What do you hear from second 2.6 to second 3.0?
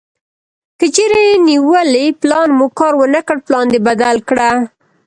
کار